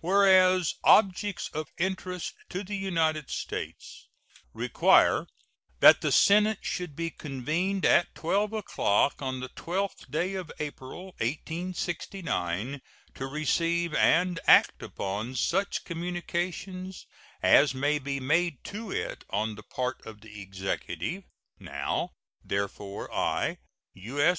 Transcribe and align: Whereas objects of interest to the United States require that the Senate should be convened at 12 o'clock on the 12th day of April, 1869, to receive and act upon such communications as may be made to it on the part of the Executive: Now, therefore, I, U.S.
Whereas 0.00 0.74
objects 0.82 1.50
of 1.54 1.68
interest 1.78 2.34
to 2.48 2.64
the 2.64 2.74
United 2.74 3.30
States 3.30 4.08
require 4.52 5.28
that 5.78 6.00
the 6.00 6.10
Senate 6.10 6.58
should 6.62 6.96
be 6.96 7.10
convened 7.10 7.86
at 7.86 8.12
12 8.16 8.54
o'clock 8.54 9.22
on 9.22 9.38
the 9.38 9.50
12th 9.50 10.10
day 10.10 10.34
of 10.34 10.50
April, 10.58 11.14
1869, 11.20 12.82
to 13.14 13.26
receive 13.28 13.94
and 13.94 14.40
act 14.48 14.82
upon 14.82 15.36
such 15.36 15.84
communications 15.84 17.06
as 17.40 17.72
may 17.72 18.00
be 18.00 18.18
made 18.18 18.64
to 18.64 18.90
it 18.90 19.22
on 19.30 19.54
the 19.54 19.62
part 19.62 20.04
of 20.04 20.22
the 20.22 20.40
Executive: 20.40 21.22
Now, 21.60 22.14
therefore, 22.44 23.14
I, 23.14 23.58
U.S. 23.94 24.36